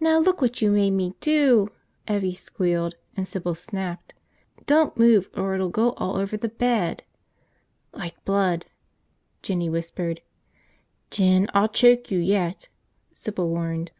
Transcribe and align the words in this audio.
"Now 0.00 0.18
look 0.18 0.40
what 0.40 0.60
you 0.60 0.68
made 0.72 0.90
me 0.94 1.14
do!" 1.20 1.70
Evvie 2.08 2.34
squealed, 2.36 2.96
and 3.16 3.24
Sybil 3.28 3.54
snapped, 3.54 4.12
"It 4.56 4.68
was 4.68 4.68
your 4.68 4.78
own 4.78 4.84
fault! 4.86 4.96
Don't 4.96 4.98
move 4.98 5.30
or 5.36 5.54
it'll 5.54 5.68
go 5.68 5.92
all 5.92 6.16
over 6.16 6.36
the 6.36 6.48
bed." 6.48 7.04
"Like 7.92 8.24
blood," 8.24 8.66
Jinny 9.40 9.70
whispered. 9.70 10.22
"Jin, 11.12 11.46
I'll 11.54 11.68
choke 11.68 12.10
you 12.10 12.18
yet!" 12.18 12.68
Sybil 13.12 13.48
warned. 13.48 13.92